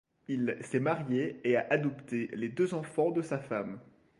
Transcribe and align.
Il 0.27 0.57
s'est 0.61 0.79
marié 0.79 1.39
et 1.43 1.57
a 1.57 1.67
adopté 1.69 2.31
les 2.33 2.49
deux 2.49 2.73
enfants 2.73 3.11
de 3.11 3.21
sa 3.21 3.37
femme. 3.37 3.79